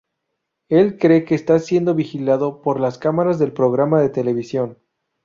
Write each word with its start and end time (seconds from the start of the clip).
Él 0.69 0.97
cree 0.97 1.25
que 1.25 1.35
está 1.35 1.59
siendo 1.59 1.93
vigilado 1.93 2.63
por 2.63 2.79
las 2.79 2.97
cámaras 2.97 3.37
del 3.37 3.53
programa 3.53 4.01
de 4.01 4.09
televisión. 4.09 4.79